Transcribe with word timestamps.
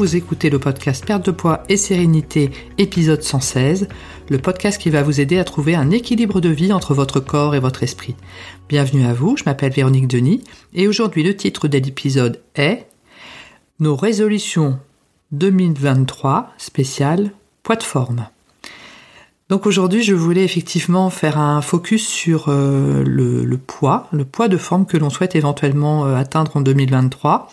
vous 0.00 0.16
écoutez 0.16 0.48
le 0.48 0.58
podcast 0.58 1.04
Perte 1.04 1.26
de 1.26 1.30
poids 1.30 1.62
et 1.68 1.76
sérénité, 1.76 2.50
épisode 2.78 3.22
116, 3.22 3.86
le 4.30 4.38
podcast 4.38 4.80
qui 4.80 4.88
va 4.88 5.02
vous 5.02 5.20
aider 5.20 5.36
à 5.36 5.44
trouver 5.44 5.74
un 5.74 5.90
équilibre 5.90 6.40
de 6.40 6.48
vie 6.48 6.72
entre 6.72 6.94
votre 6.94 7.20
corps 7.20 7.54
et 7.54 7.60
votre 7.60 7.82
esprit. 7.82 8.16
Bienvenue 8.66 9.04
à 9.04 9.12
vous, 9.12 9.36
je 9.36 9.44
m'appelle 9.44 9.74
Véronique 9.74 10.08
Denis 10.08 10.42
et 10.72 10.88
aujourd'hui 10.88 11.22
le 11.22 11.36
titre 11.36 11.68
de 11.68 11.76
l'épisode 11.76 12.40
est 12.54 12.86
Nos 13.78 13.94
résolutions 13.94 14.78
2023 15.32 16.48
spécial 16.56 17.32
poids 17.62 17.76
de 17.76 17.82
forme. 17.82 18.26
Donc 19.50 19.66
aujourd'hui, 19.66 20.02
je 20.02 20.14
voulais 20.14 20.44
effectivement 20.44 21.10
faire 21.10 21.36
un 21.36 21.60
focus 21.60 22.08
sur 22.08 22.46
euh, 22.48 23.02
le, 23.04 23.58
poids, 23.58 24.08
le 24.12 24.24
poids 24.24 24.48
de 24.48 24.56
forme 24.56 24.86
que 24.86 24.96
l'on 24.96 25.10
souhaite 25.10 25.36
éventuellement 25.36 26.06
euh, 26.06 26.14
atteindre 26.14 26.56
en 26.56 26.62
2023 26.62 27.50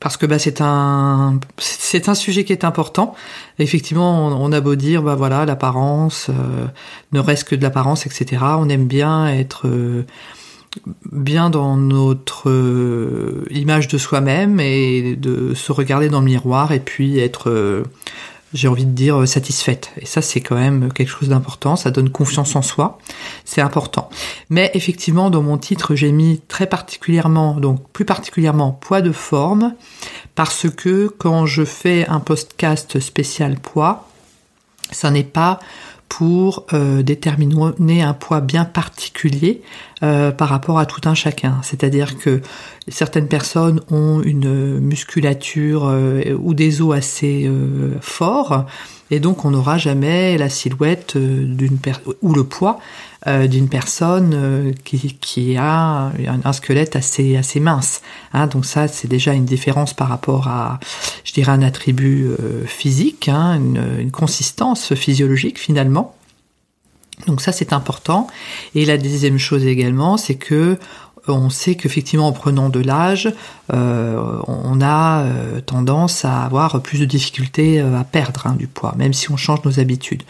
parce 0.00 0.16
que 0.16 0.26
bah, 0.26 0.38
c'est 0.38 0.60
un 0.60 1.40
c'est 1.58 2.08
un 2.08 2.14
sujet 2.14 2.44
qui 2.44 2.52
est 2.52 2.64
important. 2.64 3.14
Effectivement, 3.58 4.28
on, 4.28 4.52
a 4.52 4.60
beau 4.60 4.74
dire 4.74 5.02
bah 5.02 5.14
voilà 5.14 5.46
l'apparence 5.46 6.28
euh, 6.30 6.66
ne 7.12 7.20
reste 7.20 7.44
que 7.44 7.54
de 7.54 7.62
l'apparence, 7.62 8.06
etc. 8.06 8.42
On 8.58 8.68
aime 8.68 8.86
bien 8.86 9.28
être 9.28 9.66
bien 11.12 11.50
dans 11.50 11.76
notre 11.76 12.50
image 13.50 13.86
de 13.88 13.96
soi-même 13.96 14.58
et 14.58 15.14
de 15.14 15.54
se 15.54 15.70
regarder 15.70 16.08
dans 16.08 16.18
le 16.18 16.26
miroir 16.26 16.72
et 16.72 16.80
puis 16.80 17.20
être 17.20 17.84
j'ai 18.54 18.68
envie 18.68 18.86
de 18.86 18.92
dire, 18.92 19.20
euh, 19.20 19.26
satisfaite. 19.26 19.90
Et 19.98 20.06
ça, 20.06 20.22
c'est 20.22 20.40
quand 20.40 20.54
même 20.54 20.92
quelque 20.92 21.08
chose 21.08 21.28
d'important. 21.28 21.76
Ça 21.76 21.90
donne 21.90 22.08
confiance 22.08 22.54
en 22.56 22.62
soi. 22.62 22.98
C'est 23.44 23.60
important. 23.60 24.08
Mais 24.48 24.70
effectivement, 24.74 25.28
dans 25.28 25.42
mon 25.42 25.58
titre, 25.58 25.94
j'ai 25.96 26.12
mis 26.12 26.40
très 26.48 26.66
particulièrement, 26.66 27.54
donc 27.54 27.86
plus 27.92 28.04
particulièrement 28.04 28.70
poids 28.70 29.02
de 29.02 29.12
forme, 29.12 29.74
parce 30.36 30.68
que 30.70 31.12
quand 31.18 31.46
je 31.46 31.64
fais 31.64 32.06
un 32.06 32.20
podcast 32.20 33.00
spécial 33.00 33.58
poids, 33.58 34.08
ça 34.92 35.10
n'est 35.10 35.24
pas 35.24 35.58
pour 36.08 36.66
euh, 36.72 37.02
déterminer 37.02 38.02
un 38.02 38.14
poids 38.14 38.40
bien 38.40 38.64
particulier 38.64 39.62
euh, 40.02 40.30
par 40.30 40.48
rapport 40.48 40.78
à 40.78 40.86
tout 40.86 41.00
un 41.08 41.14
chacun. 41.14 41.58
C'est-à-dire 41.62 42.18
que 42.18 42.40
certaines 42.88 43.28
personnes 43.28 43.80
ont 43.90 44.22
une 44.22 44.78
musculature 44.78 45.88
euh, 45.88 46.36
ou 46.38 46.54
des 46.54 46.82
os 46.82 46.94
assez 46.94 47.50
forts 48.00 48.66
et 49.10 49.20
donc 49.20 49.44
on 49.44 49.50
n'aura 49.50 49.78
jamais 49.78 50.38
la 50.38 50.48
silhouette 50.48 51.16
d'une 51.16 51.78
ou 52.22 52.34
le 52.34 52.44
poids 52.44 52.80
euh, 53.26 53.46
d'une 53.46 53.70
personne 53.70 54.32
euh, 54.34 54.72
qui, 54.84 55.16
qui, 55.18 55.56
a 55.56 56.12
un, 56.44 56.52
squelette 56.52 56.94
assez 56.94 57.38
assez 57.38 57.58
mince. 57.58 58.02
Hein, 58.34 58.48
donc 58.48 58.66
ça, 58.66 58.86
c'est 58.86 59.08
déjà 59.08 59.32
une 59.32 59.46
différence 59.46 59.94
par 59.94 60.08
rapport 60.08 60.46
à, 60.46 60.78
je 61.24 61.32
dirais, 61.32 61.50
un 61.50 61.62
attribut 61.62 62.26
euh, 62.26 62.66
physique, 62.66 63.30
hein, 63.30 63.56
une, 63.56 64.10
consistance 64.10 64.94
physiologique 64.94 65.58
finalement. 65.58 66.14
Donc 67.26 67.40
ça, 67.40 67.50
c'est 67.52 67.72
important. 67.72 68.26
Et 68.74 68.84
la 68.84 68.98
deuxième 68.98 69.38
chose 69.38 69.64
également, 69.64 70.18
c'est 70.18 70.34
que 70.34 70.78
on 71.28 71.50
sait 71.50 71.74
qu'effectivement 71.74 72.28
en 72.28 72.32
prenant 72.32 72.68
de 72.68 72.80
l'âge, 72.80 73.32
euh, 73.72 74.38
on 74.46 74.80
a 74.82 75.24
tendance 75.66 76.24
à 76.24 76.42
avoir 76.42 76.82
plus 76.82 77.00
de 77.00 77.04
difficultés 77.04 77.80
à 77.80 78.04
perdre 78.04 78.46
hein, 78.46 78.56
du 78.58 78.66
poids, 78.66 78.94
même 78.96 79.12
si 79.12 79.30
on 79.30 79.36
change 79.36 79.64
nos 79.64 79.80
habitudes. 79.80 80.22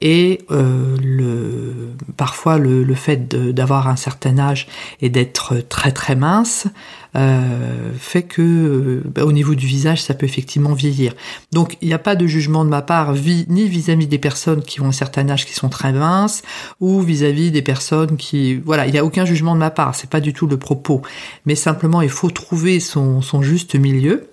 Et 0.00 0.42
euh, 0.50 0.96
le, 1.02 1.94
parfois 2.16 2.58
le 2.58 2.94
fait 2.94 3.28
d'avoir 3.28 3.88
un 3.88 3.96
certain 3.96 4.38
âge 4.38 4.68
et 5.00 5.08
d'être 5.08 5.56
très 5.68 5.92
très 5.92 6.14
mince 6.14 6.68
euh, 7.16 7.92
fait 7.98 8.22
que 8.22 8.42
euh, 8.42 9.02
bah, 9.04 9.24
au 9.24 9.32
niveau 9.32 9.54
du 9.54 9.66
visage 9.66 10.02
ça 10.02 10.14
peut 10.14 10.26
effectivement 10.26 10.72
vieillir. 10.72 11.14
Donc 11.52 11.76
il 11.80 11.88
n'y 11.88 11.94
a 11.94 11.98
pas 11.98 12.16
de 12.16 12.26
jugement 12.26 12.64
de 12.64 12.70
ma 12.70 12.82
part 12.82 13.14
ni 13.14 13.68
vis-à-vis 13.68 14.06
des 14.06 14.18
personnes 14.18 14.62
qui 14.62 14.80
ont 14.80 14.88
un 14.88 14.92
certain 14.92 15.28
âge 15.30 15.46
qui 15.46 15.54
sont 15.54 15.68
très 15.68 15.92
minces 15.92 16.42
ou 16.80 17.00
vis-à-vis 17.00 17.50
des 17.50 17.62
personnes 17.62 18.16
qui 18.16 18.56
voilà 18.56 18.86
il 18.86 18.92
n'y 18.92 18.98
a 18.98 19.04
aucun 19.04 19.24
jugement 19.24 19.54
de 19.54 19.60
ma 19.60 19.70
part 19.70 19.94
c'est 19.94 20.10
pas 20.10 20.20
du 20.20 20.32
tout 20.32 20.46
le 20.46 20.58
propos 20.58 21.02
mais 21.46 21.54
simplement 21.54 22.02
il 22.02 22.10
faut 22.10 22.30
trouver 22.30 22.80
son, 22.80 23.22
son 23.22 23.42
juste 23.42 23.74
milieu 23.74 24.28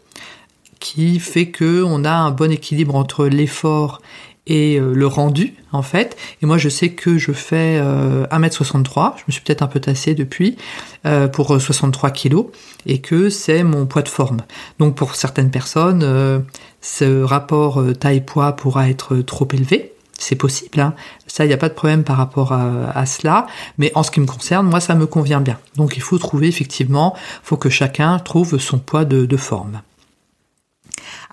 qui 0.79 1.19
fait 1.19 1.47
que 1.47 1.83
on 1.83 2.03
a 2.03 2.11
un 2.11 2.31
bon 2.31 2.51
équilibre 2.51 2.95
entre 2.95 3.25
l'effort 3.25 4.01
et 4.47 4.79
euh, 4.79 4.93
le 4.93 5.07
rendu 5.07 5.55
en 5.71 5.81
fait. 5.81 6.17
Et 6.41 6.45
moi 6.45 6.57
je 6.57 6.69
sais 6.69 6.89
que 6.89 7.17
je 7.17 7.31
fais 7.31 7.79
1m63, 7.79 9.07
euh, 9.07 9.09
je 9.17 9.23
me 9.27 9.31
suis 9.31 9.41
peut-être 9.41 9.61
un 9.61 9.67
peu 9.67 9.79
tassé 9.79 10.15
depuis, 10.15 10.57
euh, 11.05 11.27
pour 11.27 11.59
63 11.59 12.11
kilos, 12.11 12.47
et 12.85 12.99
que 12.99 13.29
c'est 13.29 13.63
mon 13.63 13.85
poids 13.85 14.01
de 14.01 14.09
forme. 14.09 14.37
Donc 14.79 14.95
pour 14.95 15.15
certaines 15.15 15.51
personnes, 15.51 16.45
ce 16.81 17.23
rapport 17.23 17.83
taille-poids 17.99 18.55
pourra 18.55 18.89
être 18.89 19.17
trop 19.17 19.47
élevé. 19.53 19.91
C'est 20.17 20.37
possible, 20.37 20.79
hein. 20.79 20.93
ça 21.27 21.43
il 21.43 21.49
n'y 21.49 21.53
a 21.53 21.57
pas 21.57 21.67
de 21.67 21.73
problème 21.73 22.05
par 22.05 22.15
rapport 22.15 22.53
à, 22.53 23.05
cela, 23.05 23.47
mais 23.77 23.91
en 23.95 24.03
ce 24.03 24.11
qui 24.11 24.21
me 24.21 24.25
concerne, 24.25 24.65
moi 24.65 24.79
ça 24.79 24.95
me 24.95 25.05
convient 25.05 25.41
bien. 25.41 25.59
Donc 25.75 25.97
il 25.97 26.01
faut 26.01 26.17
trouver 26.17 26.47
effectivement, 26.47 27.17
faut 27.43 27.57
que 27.57 27.69
chacun 27.69 28.17
trouve 28.19 28.57
son 28.57 28.79
poids 28.79 29.03
de 29.03 29.37
forme. 29.37 29.81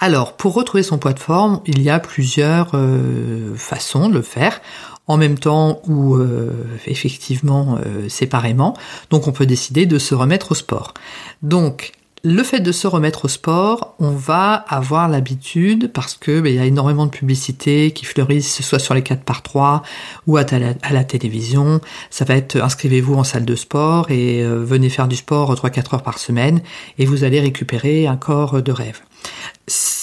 Alors, 0.02 0.32
pour 0.32 0.54
retrouver 0.54 0.82
son 0.82 0.98
poids 0.98 1.12
de 1.12 1.20
forme, 1.20 1.60
il 1.64 1.80
y 1.80 1.88
a 1.88 2.00
plusieurs 2.00 2.72
euh, 2.74 3.54
façons 3.54 4.08
de 4.08 4.14
le 4.14 4.22
faire, 4.22 4.60
en 5.06 5.16
même 5.16 5.38
temps 5.38 5.80
ou 5.86 6.16
euh, 6.16 6.50
effectivement 6.88 7.78
euh, 7.86 8.08
séparément. 8.08 8.76
Donc, 9.10 9.28
on 9.28 9.32
peut 9.32 9.46
décider 9.46 9.86
de 9.86 10.00
se 10.00 10.16
remettre 10.16 10.50
au 10.50 10.54
sport. 10.56 10.92
Donc, 11.42 11.92
le 12.24 12.42
fait 12.42 12.58
de 12.58 12.72
se 12.72 12.88
remettre 12.88 13.26
au 13.26 13.28
sport, 13.28 13.94
on 14.00 14.10
va 14.10 14.54
avoir 14.54 15.08
l'habitude, 15.08 15.92
parce 15.92 16.16
que 16.16 16.40
ben, 16.40 16.52
y 16.52 16.58
a 16.58 16.64
énormément 16.64 17.06
de 17.06 17.12
publicités 17.12 17.92
qui 17.92 18.04
fleurissent, 18.04 18.60
soit 18.60 18.80
sur 18.80 18.94
les 18.94 19.02
4 19.02 19.22
par 19.22 19.42
3 19.42 19.82
ou 20.26 20.36
à, 20.36 20.44
la, 20.90 21.04
télévision. 21.04 21.80
Ça 22.10 22.24
va 22.24 22.34
être 22.34 22.60
inscrivez-vous 22.60 23.14
en 23.14 23.22
salle 23.22 23.44
de 23.44 23.54
sport 23.54 24.10
et 24.10 24.42
venez 24.44 24.88
faire 24.88 25.06
du 25.06 25.16
sport 25.16 25.54
3-4 25.54 25.94
heures 25.94 26.02
par 26.02 26.18
semaine 26.18 26.60
et 26.98 27.06
vous 27.06 27.22
allez 27.22 27.38
récupérer 27.38 28.08
un 28.08 28.16
corps 28.16 28.62
de 28.62 28.72
rêve. 28.72 29.00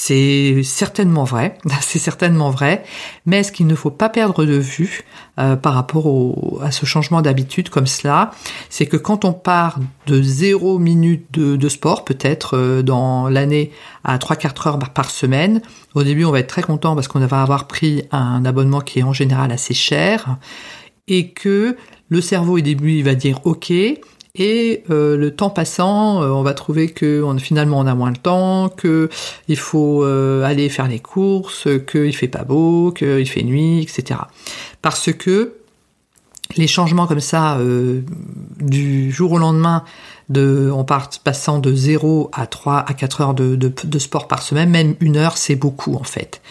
C'est 0.09 0.63
certainement 0.63 1.23
vrai, 1.23 1.55
c'est 1.81 1.99
certainement 1.99 2.49
vrai, 2.49 2.83
mais 3.27 3.43
ce 3.43 3.51
qu'il 3.51 3.67
ne 3.67 3.75
faut 3.75 3.91
pas 3.91 4.09
perdre 4.09 4.43
de 4.43 4.55
vue 4.55 5.03
euh, 5.37 5.55
par 5.55 5.75
rapport 5.75 6.63
à 6.63 6.71
ce 6.71 6.87
changement 6.87 7.21
d'habitude 7.21 7.69
comme 7.69 7.85
cela, 7.85 8.31
c'est 8.71 8.87
que 8.87 8.97
quand 8.97 9.23
on 9.23 9.33
part 9.33 9.77
de 10.07 10.19
zéro 10.19 10.79
minute 10.79 11.29
de, 11.31 11.69
sport, 11.69 12.05
peut-être 12.05 12.57
euh, 12.57 12.81
dans 12.81 13.29
l'année 13.29 13.71
à 14.03 14.17
3-4 14.17 14.67
heures 14.67 14.79
par 14.79 15.11
semaine, 15.11 15.61
au 15.93 16.01
début 16.01 16.25
on 16.25 16.31
va 16.31 16.39
être 16.39 16.47
très 16.47 16.63
content 16.63 16.95
parce 16.95 17.07
qu'on 17.07 17.19
va 17.19 17.43
avoir 17.43 17.67
pris 17.67 18.01
un 18.11 18.45
abonnement 18.45 18.81
qui 18.81 18.97
est 19.01 19.03
en 19.03 19.13
général 19.13 19.51
assez 19.51 19.75
cher, 19.75 20.39
et 21.07 21.29
que 21.33 21.77
le 22.07 22.21
cerveau 22.21 22.57
au 22.57 22.61
début 22.61 22.93
il 22.93 23.03
va 23.03 23.13
dire 23.13 23.41
ok, 23.43 23.71
et 24.39 24.85
euh, 24.89 25.17
le 25.17 25.35
temps 25.35 25.49
passant, 25.49 26.23
euh, 26.23 26.29
on 26.29 26.43
va 26.43 26.53
trouver 26.53 26.89
que 26.89 27.23
finalement 27.39 27.77
on 27.77 27.85
a 27.85 27.93
moins 27.93 28.11
de 28.11 28.17
temps, 28.17 28.69
que 28.69 29.09
il 29.49 29.57
faut 29.57 30.03
euh, 30.05 30.43
aller 30.43 30.69
faire 30.69 30.87
les 30.87 30.99
courses, 30.99 31.67
qu'il 31.85 32.15
fait 32.15 32.29
pas 32.29 32.45
beau, 32.45 32.91
qu'il 32.91 33.29
fait 33.29 33.43
nuit, 33.43 33.81
etc. 33.81 34.21
Parce 34.81 35.11
que 35.11 35.55
les 36.55 36.67
changements 36.67 37.05
comme 37.05 37.19
ça 37.19 37.59
du 38.59 39.11
jour 39.11 39.33
au 39.33 39.37
lendemain 39.37 39.83
de, 40.29 40.71
part 40.87 41.09
passant 41.23 41.59
de 41.59 41.73
0 41.73 42.29
à 42.33 42.47
3 42.47 42.85
à 42.87 42.93
4 42.93 43.21
heures 43.21 43.33
de, 43.33 43.99
sport 43.99 44.27
par 44.27 44.41
semaine, 44.41 44.69
même 44.69 44.95
une 44.99 45.17
heure, 45.17 45.37
c'est 45.37 45.55
beaucoup 45.55 45.95
en 45.95 46.03
fait 46.03 46.41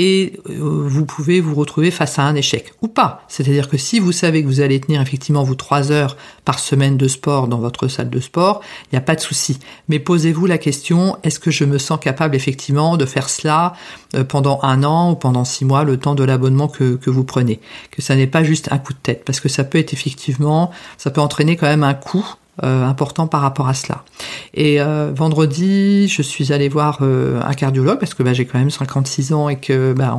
et 0.00 0.40
euh, 0.48 0.54
vous 0.86 1.04
pouvez 1.04 1.42
vous 1.42 1.54
retrouver 1.54 1.90
face 1.90 2.18
à 2.18 2.22
un 2.22 2.34
échec 2.34 2.72
ou 2.80 2.88
pas. 2.88 3.22
C'est-à-dire 3.28 3.68
que 3.68 3.76
si 3.76 4.00
vous 4.00 4.12
savez 4.12 4.42
que 4.42 4.48
vous 4.48 4.62
allez 4.62 4.80
tenir 4.80 5.02
effectivement 5.02 5.42
vous 5.42 5.54
trois 5.54 5.92
heures 5.92 6.16
par 6.46 6.58
semaine 6.58 6.96
de 6.96 7.06
sport 7.06 7.48
dans 7.48 7.58
votre 7.58 7.86
salle 7.86 8.08
de 8.08 8.18
sport, 8.18 8.62
il 8.84 8.94
n'y 8.94 8.98
a 8.98 9.02
pas 9.02 9.14
de 9.14 9.20
souci. 9.20 9.58
Mais 9.90 9.98
posez-vous 9.98 10.46
la 10.46 10.56
question 10.56 11.18
est-ce 11.22 11.38
que 11.38 11.50
je 11.50 11.64
me 11.66 11.76
sens 11.76 12.00
capable 12.00 12.34
effectivement 12.34 12.96
de 12.96 13.04
faire 13.04 13.28
cela 13.28 13.74
euh, 14.14 14.24
pendant 14.24 14.58
un 14.62 14.84
an 14.84 15.12
ou 15.12 15.16
pendant 15.16 15.44
six 15.44 15.66
mois, 15.66 15.84
le 15.84 15.98
temps 15.98 16.14
de 16.14 16.24
l'abonnement 16.24 16.68
que, 16.68 16.96
que 16.96 17.10
vous 17.10 17.24
prenez? 17.24 17.60
Que 17.90 18.00
ça 18.00 18.16
n'est 18.16 18.26
pas 18.26 18.42
juste 18.42 18.72
un 18.72 18.78
coup 18.78 18.94
de 18.94 18.98
tête, 19.02 19.26
parce 19.26 19.38
que 19.38 19.50
ça 19.50 19.64
peut 19.64 19.76
être 19.76 19.92
effectivement, 19.92 20.70
ça 20.96 21.10
peut 21.10 21.20
entraîner 21.20 21.56
quand 21.56 21.66
même 21.66 21.84
un 21.84 21.94
coût 21.94 22.26
euh, 22.62 22.84
important 22.84 23.26
par 23.26 23.40
rapport 23.40 23.68
à 23.68 23.74
cela. 23.74 24.04
Et 24.52 24.82
euh, 24.82 25.12
vendredi, 25.14 26.08
je 26.08 26.20
suis 26.20 26.52
allée 26.52 26.68
voir 26.68 26.98
euh, 27.00 27.40
un 27.42 27.54
cardiologue 27.54 27.98
parce 27.98 28.12
que 28.12 28.22
bah, 28.22 28.34
j'ai 28.34 28.44
quand 28.44 28.58
même 28.58 28.70
56 28.70 29.32
ans 29.32 29.48
et 29.48 29.56
que 29.56 29.94
bah, 29.94 30.14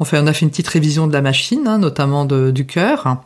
a 0.00 0.04
fait 0.04 0.40
une 0.40 0.50
petite 0.50 0.66
révision 0.66 1.06
de 1.06 1.12
la 1.12 1.22
machine, 1.22 1.68
hein, 1.68 1.78
notamment 1.78 2.24
de, 2.24 2.50
du 2.50 2.66
cœur. 2.66 3.18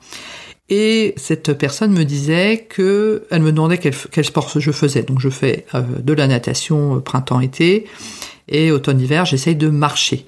Et 0.69 1.15
cette 1.17 1.55
personne 1.55 1.93
me 1.93 2.05
disait 2.05 2.67
que 2.69 3.25
elle 3.31 3.43
me 3.43 3.53
demandait 3.53 3.79
quel, 3.79 3.95
quel 3.95 4.25
sport 4.25 4.51
je 4.55 4.73
faisais. 4.73 5.03
Donc 5.05 5.21
je 5.21 5.31
fais 5.31 5.65
de 5.75 6.13
la 6.13 6.27
natation 6.27 7.01
printemps-été 7.01 7.87
et 8.49 8.71
automne-hiver, 8.73 9.25
j'essaye 9.25 9.57
de 9.57 9.69
marcher. 9.69 10.27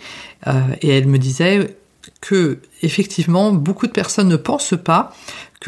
et 0.81 0.89
elle 0.89 1.07
me 1.07 1.19
disait 1.19 1.77
que 2.21 2.61
effectivement 2.83 3.53
beaucoup 3.53 3.87
de 3.87 3.93
personnes 3.93 4.29
ne 4.29 4.37
pensent 4.37 4.75
pas 4.83 5.13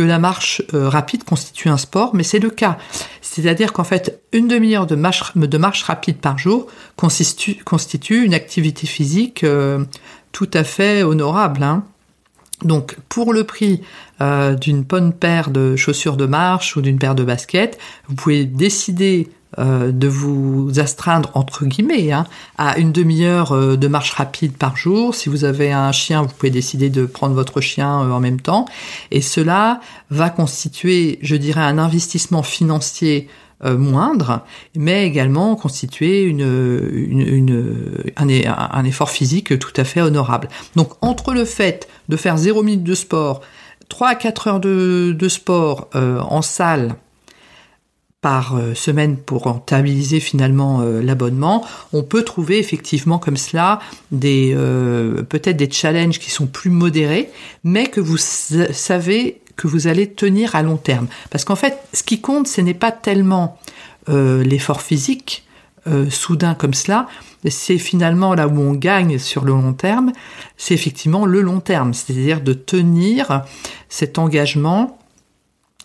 la 0.02 0.18
marche 0.18 0.62
euh, 0.74 0.88
rapide 0.88 1.24
constitue 1.24 1.68
un 1.68 1.76
sport, 1.76 2.14
mais 2.14 2.22
c'est 2.22 2.38
le 2.38 2.50
cas. 2.50 2.78
C'est-à-dire 3.20 3.72
qu'en 3.72 3.84
fait, 3.84 4.20
une 4.32 4.48
demi-heure 4.48 4.86
de 4.86 4.94
marche, 4.94 5.36
de 5.36 5.58
marche 5.58 5.82
rapide 5.82 6.18
par 6.18 6.38
jour 6.38 6.66
constitue, 6.96 7.56
constitue 7.64 8.24
une 8.24 8.34
activité 8.34 8.86
physique 8.86 9.44
euh, 9.44 9.84
tout 10.32 10.50
à 10.54 10.64
fait 10.64 11.02
honorable. 11.02 11.62
Hein. 11.62 11.84
Donc, 12.64 12.96
pour 13.08 13.32
le 13.32 13.44
prix 13.44 13.82
euh, 14.20 14.54
d'une 14.54 14.82
bonne 14.82 15.12
paire 15.12 15.50
de 15.50 15.76
chaussures 15.76 16.16
de 16.16 16.26
marche 16.26 16.76
ou 16.76 16.80
d'une 16.80 16.98
paire 16.98 17.14
de 17.14 17.22
baskets, 17.22 17.78
vous 18.08 18.16
pouvez 18.16 18.44
décider 18.44 19.28
euh, 19.56 19.92
de 19.92 20.08
vous 20.08 20.78
astreindre 20.78 21.30
entre 21.32 21.64
guillemets 21.64 22.12
hein, 22.12 22.26
à 22.58 22.76
une 22.76 22.92
demi-heure 22.92 23.52
euh, 23.52 23.76
de 23.76 23.88
marche 23.88 24.12
rapide 24.12 24.52
par 24.52 24.76
jour. 24.76 25.14
Si 25.14 25.30
vous 25.30 25.44
avez 25.44 25.72
un 25.72 25.90
chien, 25.90 26.20
vous 26.20 26.28
pouvez 26.28 26.50
décider 26.50 26.90
de 26.90 27.06
prendre 27.06 27.34
votre 27.34 27.62
chien 27.62 28.02
euh, 28.02 28.10
en 28.10 28.20
même 28.20 28.42
temps. 28.42 28.66
Et 29.10 29.22
cela 29.22 29.80
va 30.10 30.28
constituer, 30.28 31.18
je 31.22 31.34
dirais, 31.34 31.62
un 31.62 31.78
investissement 31.78 32.42
financier 32.42 33.28
moindre, 33.64 34.44
mais 34.76 35.04
également 35.04 35.56
constituer 35.56 36.22
une, 36.22 37.52
un, 38.16 38.84
effort 38.84 39.10
physique 39.10 39.58
tout 39.58 39.72
à 39.76 39.82
fait 39.82 40.00
honorable. 40.00 40.48
Donc 40.76 40.92
entre 41.00 41.32
le 41.34 41.44
fait 41.44 41.88
de 42.08 42.16
faire 42.16 42.36
0 42.36 42.62
minutes 42.62 42.84
de 42.84 42.94
sport, 42.94 43.40
3 43.88 44.10
à 44.10 44.14
4 44.14 44.46
heures 44.46 44.60
de, 44.60 45.12
de 45.18 45.28
sport 45.28 45.88
en 45.92 46.40
salle, 46.40 46.94
par 48.20 48.56
euh, 48.56 48.74
semaine 48.74 49.16
pour 49.16 49.44
rentabiliser 49.44 50.18
finalement 50.18 50.80
euh, 50.80 51.00
l'abonnement, 51.00 51.64
on 51.92 52.02
peut 52.02 52.24
trouver 52.24 52.58
effectivement 52.58 53.18
comme 53.18 53.36
cela 53.36 53.78
des 54.10 54.52
euh, 54.56 55.22
peut-être 55.22 55.56
des 55.56 55.70
challenges 55.70 56.18
qui 56.18 56.30
sont 56.30 56.46
plus 56.46 56.70
modérés, 56.70 57.30
mais 57.62 57.86
que 57.86 58.00
vous 58.00 58.16
savez 58.16 59.40
que 59.54 59.68
vous 59.68 59.86
allez 59.86 60.10
tenir 60.10 60.56
à 60.56 60.62
long 60.62 60.76
terme. 60.76 61.06
Parce 61.30 61.44
qu'en 61.44 61.56
fait, 61.56 61.78
ce 61.92 62.02
qui 62.02 62.20
compte, 62.20 62.48
ce 62.48 62.60
n'est 62.60 62.74
pas 62.74 62.92
tellement 62.92 63.58
l'effort 64.06 64.80
physique 64.80 65.44
soudain 66.08 66.54
comme 66.54 66.72
cela, 66.72 67.08
c'est 67.46 67.76
finalement 67.76 68.34
là 68.34 68.48
où 68.48 68.58
on 68.58 68.72
gagne 68.72 69.18
sur 69.18 69.44
le 69.44 69.52
long 69.52 69.74
terme, 69.74 70.12
c'est 70.56 70.72
effectivement 70.72 71.26
le 71.26 71.42
long 71.42 71.60
terme, 71.60 71.92
c'est-à-dire 71.92 72.40
de 72.40 72.54
tenir 72.54 73.44
cet 73.90 74.18
engagement 74.18 74.98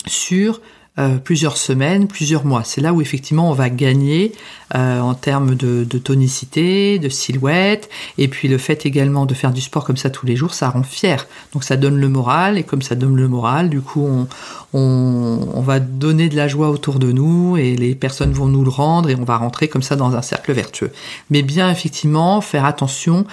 sur 0.05 0.61
euh, 0.99 1.17
plusieurs 1.17 1.57
semaines, 1.57 2.07
plusieurs 2.07 2.45
mois. 2.45 2.63
C'est 2.63 2.79
là 2.79 2.93
où 2.93 3.01
effectivement 3.01 3.49
on 3.49 3.53
va 3.53 3.71
gagner 3.71 4.31
euh, 4.75 4.99
en 4.99 5.15
termes 5.15 5.55
de, 5.55 5.83
de, 5.89 5.97
tonicité, 5.97 6.99
de 6.99 7.09
silhouette, 7.09 7.89
et 8.19 8.27
puis 8.27 8.47
le 8.47 8.59
fait 8.59 8.85
également 8.85 9.25
de 9.25 9.33
faire 9.33 9.51
du 9.51 9.61
sport 9.61 9.85
comme 9.85 9.97
ça 9.97 10.11
tous 10.11 10.27
les 10.27 10.35
jours, 10.35 10.53
ça 10.53 10.69
rend 10.69 10.83
fier. 10.83 11.25
Donc 11.51 11.63
ça 11.63 11.77
donne 11.77 11.97
le 11.99 12.09
moral, 12.09 12.59
et 12.59 12.63
comme 12.63 12.83
ça 12.83 12.93
donne 12.93 13.15
le 13.15 13.27
moral, 13.27 13.69
du 13.69 13.81
coup 13.81 14.05
on, 14.05 14.27
on, 14.73 15.39
on 15.53 15.61
va 15.61 15.79
donner 15.79 16.29
de 16.29 16.35
la 16.35 16.47
joie 16.47 16.69
autour 16.69 16.99
de 16.99 17.11
nous, 17.11 17.57
et 17.57 17.75
les 17.75 17.95
personnes 17.95 18.31
vont 18.31 18.47
nous 18.47 18.63
le 18.63 18.69
rendre, 18.69 19.09
et 19.09 19.15
on 19.15 19.23
va 19.23 19.37
rentrer 19.37 19.67
comme 19.67 19.83
ça 19.83 19.95
dans 19.95 20.15
un 20.15 20.21
cercle 20.21 20.51
vertueux. 20.53 20.91
Mais 21.29 21.41
bien 21.41 21.69
effectivement 21.69 22.41
faire 22.41 22.65
attention 22.65 23.25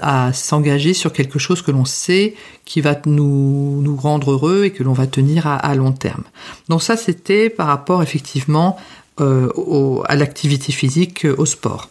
à 0.00 0.32
s'engager 0.32 0.94
sur 0.94 1.12
quelque 1.12 1.38
chose 1.38 1.62
que 1.62 1.70
l'on 1.70 1.84
sait 1.84 2.34
qui 2.64 2.80
va 2.80 2.96
nous, 3.06 3.80
nous 3.82 3.96
rendre 3.96 4.32
heureux 4.32 4.64
et 4.64 4.70
que 4.70 4.82
l'on 4.82 4.92
va 4.92 5.06
tenir 5.06 5.46
à, 5.46 5.56
à 5.56 5.74
long 5.74 5.92
terme. 5.92 6.24
Donc 6.68 6.82
ça 6.82 6.96
c'était 6.96 7.50
par 7.50 7.66
rapport 7.66 8.02
effectivement 8.02 8.76
euh, 9.20 10.02
à 10.06 10.16
l'activité 10.16 10.72
physique, 10.72 11.24
euh, 11.24 11.36
au 11.38 11.46
sport. 11.46 11.88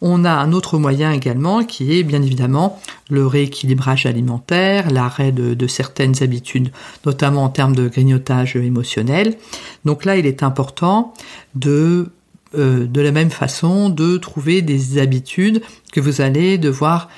On 0.00 0.24
a 0.24 0.30
un 0.30 0.54
autre 0.54 0.78
moyen 0.78 1.12
également 1.12 1.64
qui 1.64 1.98
est 1.98 2.02
bien 2.02 2.22
évidemment 2.22 2.80
le 3.10 3.26
rééquilibrage 3.26 4.06
alimentaire, 4.06 4.90
l'arrêt 4.90 5.32
de, 5.32 5.66
certaines 5.66 6.22
habitudes, 6.22 6.72
notamment 7.04 7.44
en 7.44 7.50
termes 7.50 7.76
de 7.76 7.88
grignotage 7.88 8.56
émotionnel. 8.56 9.36
Donc 9.84 10.06
là, 10.06 10.16
il 10.16 10.24
est 10.24 10.42
important 10.42 11.12
de 11.54 12.08
euh, 12.54 12.86
de 12.86 13.00
la 13.02 13.12
même 13.12 13.30
façon 13.30 13.90
de 13.90 14.16
trouver 14.16 14.62
des 14.62 14.96
habitudes 14.96 15.60
que 15.92 16.00
vous 16.00 16.22
allez 16.22 16.56
devoir 16.56 17.10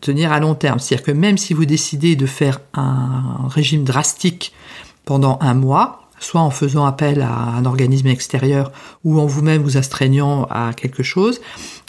tenir 0.00 0.30
à 0.30 0.38
long 0.38 0.54
terme. 0.54 0.78
C'est-à-dire 0.78 1.04
que 1.04 1.10
même 1.10 1.36
si 1.36 1.52
vous 1.52 1.64
décidez 1.64 2.14
de 2.14 2.26
faire 2.26 2.60
un 2.74 3.48
régime 3.48 3.82
drastique 3.82 4.52
pendant 5.04 5.36
un 5.40 5.54
mois, 5.54 6.05
soit 6.18 6.40
en 6.40 6.50
faisant 6.50 6.86
appel 6.86 7.22
à 7.22 7.32
un 7.32 7.64
organisme 7.64 8.08
extérieur 8.08 8.72
ou 9.04 9.20
en 9.20 9.26
vous-même 9.26 9.62
vous 9.62 9.76
astreignant 9.76 10.46
à 10.50 10.72
quelque 10.74 11.02
chose, 11.02 11.40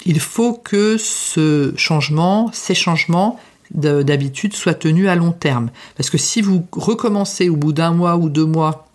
il 0.06 0.20
faut 0.20 0.54
que 0.54 0.98
ce 0.98 1.74
changement, 1.76 2.50
ces 2.54 2.76
changements 2.76 3.40
d'habitude 3.72 4.54
soient 4.54 4.74
tenus 4.74 5.10
à 5.10 5.16
long 5.16 5.32
terme. 5.32 5.70
Parce 5.98 6.10
que 6.10 6.18
si 6.18 6.42
vous 6.42 6.66
recommencez 6.72 7.50
au 7.50 7.56
bout 7.56 7.74
d'un 7.74 7.92
mois 7.92 8.16
ou 8.16 8.30
deux 8.30 8.46
mois 8.46 8.87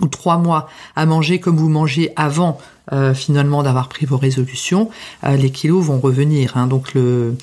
ou 0.00 0.06
trois 0.06 0.38
mois 0.38 0.68
à 0.96 1.06
manger 1.06 1.40
comme 1.40 1.56
vous 1.56 1.68
mangez 1.68 2.12
avant 2.16 2.58
euh, 2.92 3.12
finalement 3.12 3.62
d'avoir 3.62 3.88
pris 3.90 4.06
vos 4.06 4.16
résolutions, 4.16 4.88
euh, 5.24 5.36
les 5.36 5.50
kilos 5.50 5.84
vont 5.84 5.98
revenir. 5.98 6.56
Hein. 6.56 6.66
Donc, 6.66 6.94
le, 6.94 7.36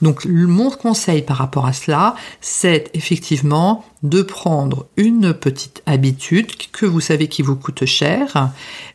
donc 0.00 0.26
mon 0.26 0.70
conseil 0.70 1.22
par 1.22 1.38
rapport 1.38 1.66
à 1.66 1.72
cela, 1.72 2.14
c'est 2.40 2.88
effectivement 2.94 3.84
de 4.04 4.22
prendre 4.22 4.86
une 4.96 5.34
petite 5.34 5.82
habitude 5.86 6.52
que 6.70 6.86
vous 6.86 7.00
savez 7.00 7.26
qui 7.26 7.42
vous 7.42 7.56
coûte 7.56 7.84
cher, 7.84 8.50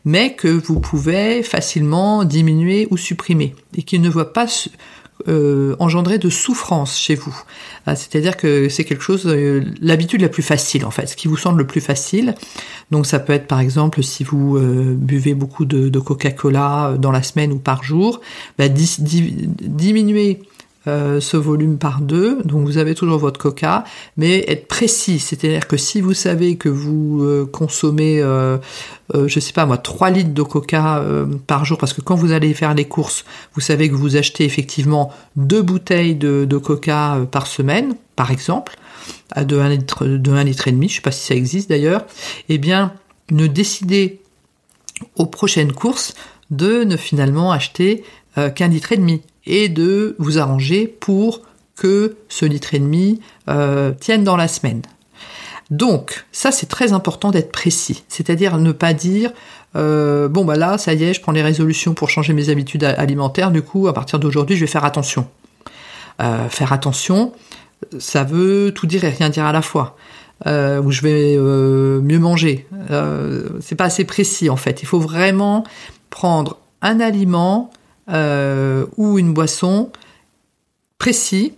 mais 0.06 0.34
que 0.34 0.48
vous 0.48 0.80
pouvez 0.80 1.44
facilement 1.44 2.24
diminuer 2.24 2.88
ou 2.90 2.96
supprimer 2.96 3.54
et 3.76 3.84
qui 3.84 4.00
ne 4.00 4.10
voit 4.10 4.32
pas 4.32 4.48
euh, 5.28 5.76
engendrer 5.80 6.20
de 6.20 6.30
souffrance 6.30 6.98
chez 6.98 7.16
vous. 7.16 7.36
Ah, 7.88 7.96
c'est-à-dire 7.96 8.38
que 8.38 8.70
c'est 8.70 8.84
quelque 8.84 9.02
chose, 9.04 9.26
euh, 9.26 9.64
l'habitude 9.82 10.22
la 10.22 10.30
plus 10.30 10.44
facile 10.44 10.86
en 10.86 10.92
fait, 10.92 11.08
ce 11.08 11.16
qui 11.16 11.28
vous 11.28 11.38
semble 11.38 11.58
le 11.60 11.68
plus 11.68 11.82
facile. 11.82 12.36
Donc 12.92 13.08
ça 13.08 13.18
peut 13.18 13.34
être 13.34 13.48
par 13.48 13.60
exemple 13.60 14.04
si 14.04 14.24
vous 14.24 14.58
euh, 14.58 14.96
buvez 14.96 15.34
beaucoup 15.34 15.66
de, 15.66 16.00
Coca-Cola 16.00 16.96
dans 17.00 17.12
la 17.12 17.24
semaine 17.24 17.52
ou 17.52 17.58
par 17.58 17.84
jour, 17.84 18.22
bah, 18.60 18.68
diminuer 18.70 20.40
euh, 20.88 21.20
ce 21.20 21.36
volume 21.36 21.78
par 21.78 22.00
deux, 22.00 22.42
donc 22.44 22.66
vous 22.66 22.78
avez 22.78 22.96
toujours 22.96 23.18
votre 23.18 23.38
coca, 23.38 23.84
mais 24.16 24.46
être 24.48 24.70
précis, 24.70 25.20
c'est-à-dire 25.20 25.68
que 25.68 25.76
si 25.76 26.00
vous 26.00 26.14
savez 26.14 26.56
que 26.56 26.70
vous 26.70 27.24
euh, 27.24 27.46
consommez, 27.46 28.22
euh, 28.22 28.58
je 29.14 29.40
sais 29.42 29.52
pas 29.52 29.66
moi, 29.66 29.78
3 29.78 30.12
litres 30.12 30.34
de 30.34 30.44
coca 30.44 31.04
par 31.46 31.66
jour, 31.66 31.78
parce 31.78 31.92
que 31.92 32.00
quand 32.00 32.16
vous 32.16 32.32
allez 32.32 32.54
faire 32.54 32.74
les 32.74 32.86
courses, 32.86 33.26
vous 33.54 33.60
savez 33.60 33.90
que 33.90 33.96
vous 33.96 34.16
achetez 34.16 34.46
effectivement 34.46 35.12
deux 35.36 35.62
bouteilles 35.62 36.16
de, 36.16 36.58
coca 36.58 37.18
par 37.32 37.48
semaine, 37.48 37.96
par 38.16 38.32
exemple, 38.32 38.78
de 39.36 39.60
1 39.60 39.70
litre, 39.70 40.06
de 40.06 40.32
1 40.32 40.44
litre 40.46 40.70
et 40.70 40.72
demi, 40.72 40.88
je 40.88 40.96
sais 40.96 41.02
pas 41.02 41.12
si 41.12 41.26
ça 41.26 41.36
existe 41.36 41.70
d'ailleurs, 41.70 42.06
eh 42.48 42.58
bien, 42.58 42.94
ne 43.30 43.48
décidez 43.48 44.22
aux 45.18 45.26
prochaines 45.26 45.74
courses 45.74 46.14
de 46.50 46.86
ne 46.86 46.96
finalement 46.96 47.52
acheter 47.52 48.04
qu'un 48.56 48.68
litre 48.68 48.94
et 48.94 48.98
demi 48.98 49.22
et 49.48 49.70
de 49.70 50.16
vous 50.20 50.38
arranger 50.38 50.88
pour 50.88 51.42
que 51.76 52.18
ce 52.28 52.46
litre 52.46 52.74
et 52.74 52.80
demi 52.80 53.22
euh, 53.48 53.94
tienne 54.00 54.24
dans 54.24 54.36
la 54.36 54.48
semaine. 54.48 54.82
Donc, 55.70 56.26
ça 56.32 56.52
c'est 56.52 56.68
très 56.68 56.94
important 56.94 57.32
d'être 57.32 57.52
précis, 57.52 58.04
c'est-à-dire 58.08 58.58
ne 58.58 58.72
pas 58.72 58.94
dire 58.94 59.32
euh, 59.76 60.28
bon 60.28 60.46
bah 60.46 60.56
là 60.56 60.78
ça 60.78 60.94
y 60.94 61.04
est, 61.04 61.14
je 61.14 61.22
prends 61.22 61.34
les 61.34 61.42
résolutions 61.42 61.94
pour 61.94 62.10
changer 62.10 62.34
mes 62.34 62.50
habitudes 62.50 62.84
alimentaires, 62.84 63.52
du 63.52 63.62
coup 63.62 63.88
à 63.88 63.94
partir 63.94 64.18
d'aujourd'hui 64.18 64.56
je 64.56 64.62
vais 64.62 64.72
faire 64.72 64.86
attention. 64.86 65.28
Euh, 66.22 66.50
faire 66.50 66.74
attention, 66.74 67.34
ça 68.00 68.24
veut 68.24 68.72
tout 68.74 68.88
dire 68.88 69.04
et 69.04 69.10
rien 69.10 69.30
dire 69.30 69.46
à 69.46 69.52
la 69.52 69.62
fois. 69.62 69.98
ou 70.46 70.92
je 70.92 71.02
vais 71.02 71.38
mieux 72.02 72.20
manger. 72.20 72.66
c'est 73.60 73.76
pas 73.76 73.86
assez 73.86 74.06
précis 74.06 74.50
en 74.50 74.58
fait. 74.58 74.82
Il 74.82 74.86
faut 74.88 75.00
vraiment 75.00 75.64
prendre 76.10 76.58
un 76.82 77.00
aliment 77.02 77.72
euh, 78.10 78.86
ou 78.98 79.20
une 79.20 79.34
boisson 79.34 79.92
précis 80.98 81.54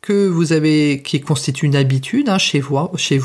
que 0.00 0.26
vous 0.26 0.52
avez, 0.52 1.00
qui 1.04 1.20
constitue 1.20 1.66
une 1.66 1.76
habitude 1.76 2.28
hein, 2.28 2.38
chez, 2.38 2.58
vous, 2.58 2.88
chez 2.96 3.20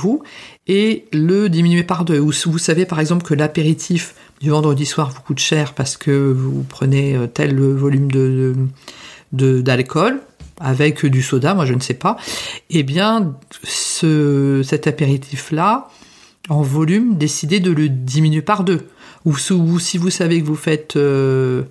et 0.68 1.06
le 1.12 1.50
diminuer 1.50 1.84
par 1.84 2.06
deux. 2.06 2.20
Ou 2.20 2.32
vous 2.46 2.58
savez 2.60 2.86
par 2.86 3.00
exemple 3.00 3.26
que 3.26 3.34
l'apéritif 3.34 4.14
du 4.42 4.52
vendredi 4.52 4.86
soir 4.86 5.10
vous 5.10 5.22
coûte 5.22 5.40
cher 5.40 5.74
parce 5.74 5.98
que 5.98 6.32
vous 6.32 6.64
prenez 6.64 7.16
euh, 7.16 7.26
tel 7.26 7.60
volume 7.60 8.12
de, 8.12 9.62
d'alcool 9.62 10.22
avec 10.60 11.06
du 11.06 11.22
soda, 11.22 11.54
moi 11.54 11.66
je 11.66 11.74
ne 11.74 11.80
sais 11.80 11.94
pas, 11.94 12.18
eh 12.70 12.82
bien 12.84 13.36
ce, 13.64 14.62
cet 14.64 14.88
apéritif-là, 14.88 15.90
en 16.50 16.62
volume, 16.62 17.18
décidez 17.18 17.60
de 17.60 17.72
le 17.72 17.90
diminuer 17.90 18.42
par 18.42 18.64
deux. 18.64 18.88
Ou, 19.26 19.38
si 19.38 19.98
vous 19.98 20.10
savez 20.10 20.42
que 20.42 20.46
vous 20.46 20.56
faites 20.56 20.96
euh, 20.96 21.64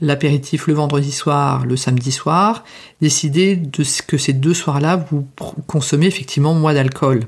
l'apéritif 0.00 0.66
le 0.66 0.74
vendredi 0.74 1.12
soir, 1.12 1.64
le 1.66 1.76
samedi 1.76 2.12
soir, 2.12 2.64
décidez 3.00 3.56
de 3.56 3.84
ce 3.84 4.02
que 4.02 4.18
ces 4.18 4.32
deux 4.32 4.54
soirs-là, 4.54 4.96
vous 4.96 5.26
consommez 5.66 6.06
effectivement 6.06 6.54
moins 6.54 6.74
d'alcool. 6.74 7.20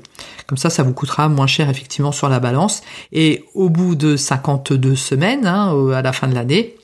Comme 0.47 0.57
ça, 0.57 0.69
ça 0.69 0.83
vous 0.83 0.93
coûtera 0.93 1.29
moins 1.29 1.47
cher 1.47 1.69
effectivement 1.69 2.11
sur 2.11 2.29
la 2.29 2.39
balance. 2.39 2.81
Et 3.11 3.45
au 3.53 3.69
bout 3.69 3.95
de 3.95 4.15
52 4.15 4.95
semaines, 4.95 5.45
hein, 5.45 5.91
à 5.91 6.01
la 6.01 6.11
fin 6.11 6.27
de 6.27 6.35
l'année, 6.35 6.75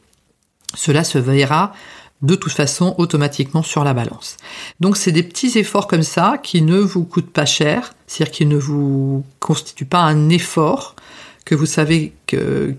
cela 0.75 1.03
se 1.03 1.17
verra 1.17 1.73
de 2.21 2.35
toute 2.35 2.51
façon 2.51 2.93
automatiquement 2.97 3.63
sur 3.63 3.83
la 3.83 3.93
balance. 3.93 4.37
Donc 4.79 4.95
c'est 4.95 5.11
des 5.11 5.23
petits 5.23 5.57
efforts 5.57 5.87
comme 5.87 6.03
ça 6.03 6.35
qui 6.41 6.61
ne 6.61 6.77
vous 6.77 7.03
coûtent 7.03 7.31
pas 7.31 7.45
cher, 7.45 7.93
c'est-à-dire 8.05 8.31
qui 8.31 8.45
ne 8.45 8.57
vous 8.57 9.25
constituent 9.39 9.85
pas 9.85 10.01
un 10.01 10.29
effort 10.29 10.95
que 11.45 11.55
vous 11.55 11.65
savez 11.65 12.13
que, 12.27 12.73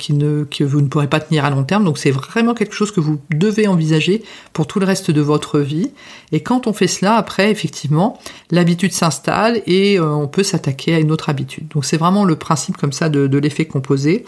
vous 0.60 0.80
ne 0.80 0.86
pourrez 0.86 1.08
pas 1.08 1.20
tenir 1.20 1.44
à 1.44 1.50
long 1.50 1.64
terme. 1.64 1.84
Donc 1.84 1.98
c'est 1.98 2.10
vraiment 2.10 2.54
quelque 2.54 2.74
chose 2.74 2.92
que 2.92 3.00
vous 3.00 3.20
devez 3.30 3.66
envisager 3.66 4.22
pour 4.52 4.66
tout 4.66 4.78
le 4.78 4.86
reste 4.86 5.10
de 5.10 5.20
votre 5.20 5.58
vie. 5.58 5.90
Et 6.30 6.42
quand 6.42 6.66
on 6.66 6.72
fait 6.72 6.86
cela, 6.86 7.16
après, 7.16 7.50
effectivement, 7.50 8.18
l'habitude 8.50 8.92
s'installe 8.92 9.62
et 9.66 9.98
euh, 9.98 10.08
on 10.08 10.28
peut 10.28 10.42
s'attaquer 10.44 10.94
à 10.94 11.00
une 11.00 11.10
autre 11.10 11.28
habitude. 11.28 11.68
Donc 11.68 11.84
c'est 11.84 11.96
vraiment 11.96 12.24
le 12.24 12.36
principe 12.36 12.76
comme 12.76 12.92
ça 12.92 13.08
de, 13.08 13.38
l'effet 13.38 13.64
composé 13.64 14.24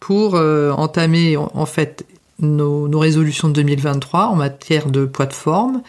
pour 0.00 0.36
euh, 0.36 0.72
entamer 0.72 1.36
en, 1.36 1.66
fait 1.66 2.06
nos, 2.38 2.88
nos, 2.88 2.98
résolutions 2.98 3.48
de 3.48 3.54
2023 3.54 4.26
en 4.26 4.36
matière 4.36 4.90
de 4.90 5.04
poids 5.04 5.26
de 5.26 5.34
forme 5.34 5.82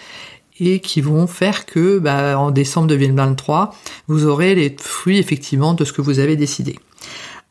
et 0.60 0.80
qui 0.80 1.02
vont 1.02 1.28
faire 1.28 1.66
que 1.66 2.00
bah, 2.00 2.38
en 2.40 2.52
décembre 2.52 2.88
2023, 2.88 3.74
vous 4.08 4.26
aurez 4.26 4.56
les 4.56 4.76
fruits 4.78 5.18
effectivement 5.18 5.74
de 5.74 5.84
ce 5.86 5.94
que 5.94 6.02
vous 6.02 6.20
avez 6.20 6.36
décidé. 6.36 6.78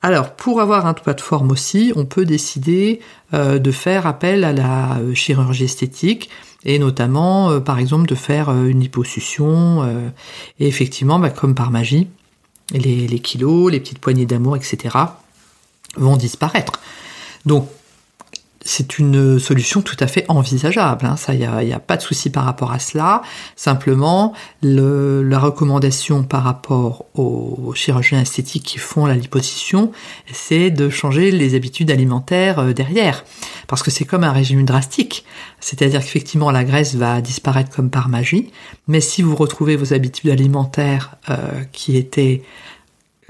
Alors, 0.04 0.32
pour 0.32 0.60
avoir 0.60 0.84
un 0.84 0.92
toit 0.92 1.14
de 1.14 1.22
forme 1.22 1.50
aussi, 1.50 1.90
on 1.96 2.04
peut 2.04 2.26
décider 2.26 3.00
euh, 3.32 3.58
de 3.58 3.70
faire 3.70 4.06
appel 4.06 4.44
à 4.44 4.52
la 4.52 4.98
euh, 4.98 5.14
chirurgie 5.14 5.64
esthétique 5.64 6.28
et 6.66 6.78
notamment, 6.78 7.48
euh, 7.48 7.60
par 7.60 7.78
exemple, 7.78 8.06
de 8.06 8.14
faire 8.14 8.50
une 8.50 8.80
liposuction. 8.80 9.82
et 10.60 10.68
effectivement, 10.68 11.18
bah, 11.18 11.30
comme 11.30 11.54
par 11.54 11.70
magie, 11.70 12.06
les 12.72 13.18
kilos, 13.18 13.72
les 13.72 13.80
petites 13.80 13.98
poignées 13.98 14.26
d'amour, 14.26 14.56
etc., 14.56 14.94
vont 15.96 16.18
disparaître. 16.18 16.80
Donc, 17.46 17.66
c'est 18.64 18.98
une 18.98 19.38
solution 19.38 19.82
tout 19.82 19.96
à 20.00 20.06
fait 20.06 20.24
envisageable. 20.28 21.04
Hein. 21.04 21.16
Ça, 21.16 21.34
il 21.34 21.38
n'y 21.40 21.72
a, 21.72 21.78
pas 21.78 21.96
de 21.96 22.02
souci 22.02 22.30
par 22.30 22.44
rapport 22.44 22.72
à 22.72 22.78
cela. 22.78 23.22
Simplement, 23.56 24.32
la 24.62 25.38
recommandation 25.38 26.24
par 26.24 26.42
rapport 26.44 27.04
aux 27.14 27.72
chirurgiens 27.74 28.22
esthétiques 28.22 28.64
qui 28.64 28.78
font 28.78 29.04
la 29.04 29.14
liposuction, 29.14 29.92
c'est 30.32 30.70
de 30.70 30.88
changer 30.88 31.30
les 31.30 31.54
habitudes 31.54 31.90
alimentaires 31.90 32.58
euh, 32.58 32.72
derrière, 32.72 33.24
parce 33.66 33.82
que 33.82 33.90
c'est 33.90 34.04
comme 34.06 34.24
un 34.24 34.32
régime 34.32 34.64
drastique. 34.64 35.24
C'est-à-dire 35.60 36.00
qu'effectivement, 36.00 36.50
la 36.50 36.64
graisse 36.64 36.94
va 36.94 37.20
disparaître 37.20 37.70
comme 37.70 37.90
par 37.90 38.08
magie, 38.08 38.50
mais 38.88 39.00
si 39.00 39.22
vous 39.22 39.36
retrouvez 39.36 39.76
vos 39.76 39.92
habitudes 39.92 40.30
alimentaires 40.30 41.16
euh, 41.28 41.62
qui 41.72 41.96
étaient 41.96 42.42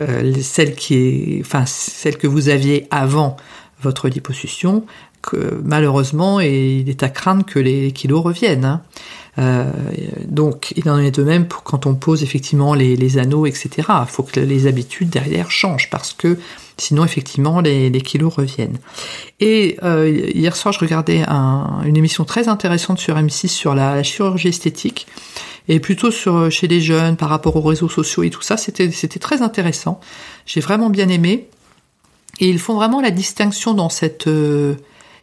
euh, 0.01 0.35
celles 0.43 0.75
qui 0.75 1.39
enfin 1.41 1.65
celles 1.67 2.19
que 2.19 2.27
vous 2.27 2.49
aviez 2.49 2.87
avant 2.91 3.37
votre 3.81 4.09
liposuction, 4.09 4.85
malheureusement, 5.63 6.41
et 6.41 6.79
il 6.81 6.89
est 6.89 7.03
à 7.03 7.09
craindre 7.09 7.45
que 7.45 7.59
les 7.59 7.93
kilos 7.93 8.23
reviennent. 8.23 8.65
Hein. 8.65 8.83
Euh, 9.39 9.71
donc, 10.27 10.73
il 10.77 10.89
en 10.89 10.99
est 10.99 11.11
de 11.11 11.23
même 11.23 11.49
pour 11.49 11.63
quand 11.63 11.87
on 11.87 11.95
pose 11.95 12.23
effectivement 12.23 12.75
les, 12.75 13.19
anneaux, 13.19 13.47
etc. 13.47 13.71
Il 13.79 14.09
faut 14.09 14.23
que 14.23 14.41
les 14.41 14.67
habitudes 14.67 15.11
derrière 15.11 15.51
changent 15.51 15.91
parce 15.91 16.13
que 16.13 16.39
sinon, 16.77 17.05
effectivement, 17.05 17.61
les, 17.61 17.91
kilos 18.01 18.35
reviennent. 18.35 18.79
Et 19.41 19.77
euh, 19.83 20.09
hier 20.35 20.55
soir, 20.57 20.73
je 20.73 20.79
regardais 20.79 21.25
une 21.25 21.97
émission 21.97 22.25
très 22.25 22.49
intéressante 22.49 22.99
sur 22.99 23.17
M6 23.17 23.49
sur 23.49 23.75
la, 23.75 24.03
chirurgie 24.03 24.49
esthétique 24.49 25.07
et 25.69 25.81
plutôt 25.81 26.11
sur 26.11 26.51
chez 26.51 26.69
les 26.69 26.81
jeunes 26.81 27.17
par 27.17 27.31
rapport 27.31 27.57
aux 27.57 27.63
réseaux 27.63 27.89
sociaux 27.89 28.23
et 28.23 28.31
tout 28.31 28.43
ça. 28.43 28.57
C'était 28.57 29.19
très 29.19 29.43
intéressant. 29.43 30.01
J'ai 30.47 30.61
vraiment 30.61 30.91
bien 30.91 31.09
aimé. 31.09 31.49
Et 32.41 32.49
ils 32.49 32.59
font 32.59 32.75
vraiment 32.75 33.01
la 33.01 33.11
distinction 33.11 33.75
dans 33.75 33.89
cette 33.89 34.27
euh, 34.27 34.75